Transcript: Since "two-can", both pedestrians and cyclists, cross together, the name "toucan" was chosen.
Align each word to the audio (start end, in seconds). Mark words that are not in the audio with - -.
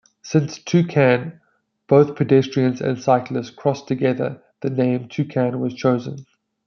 Since 0.23 0.57
"two-can", 0.63 1.39
both 1.87 2.15
pedestrians 2.15 2.81
and 2.81 2.99
cyclists, 2.99 3.51
cross 3.51 3.83
together, 3.85 4.41
the 4.61 4.71
name 4.71 5.07
"toucan" 5.09 5.59
was 5.59 5.75
chosen. 5.75 6.25